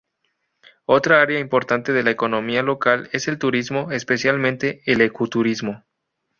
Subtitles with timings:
[0.87, 5.83] Otra área importante de la economía local es el turismo, especialmente el eco-turismo.